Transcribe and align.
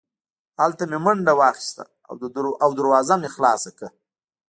هلته 0.61 0.83
مې 0.89 0.99
منډه 1.05 1.33
واخیسته 1.39 1.83
او 2.63 2.69
دروازه 2.79 3.15
مې 3.21 3.29
خلاصه 3.35 3.69
کړه 3.77 3.89